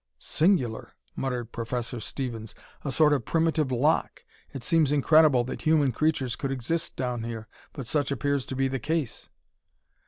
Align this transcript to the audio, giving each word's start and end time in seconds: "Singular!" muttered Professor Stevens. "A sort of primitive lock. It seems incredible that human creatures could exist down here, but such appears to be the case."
"Singular!" 0.17 0.95
muttered 1.15 1.51
Professor 1.51 1.99
Stevens. 1.99 2.55
"A 2.83 2.91
sort 2.91 3.13
of 3.13 3.23
primitive 3.23 3.71
lock. 3.71 4.23
It 4.51 4.63
seems 4.63 4.91
incredible 4.91 5.43
that 5.43 5.61
human 5.61 5.91
creatures 5.91 6.35
could 6.35 6.49
exist 6.51 6.95
down 6.95 7.21
here, 7.21 7.47
but 7.71 7.85
such 7.85 8.09
appears 8.11 8.47
to 8.47 8.55
be 8.55 8.67
the 8.67 8.79
case." 8.79 9.29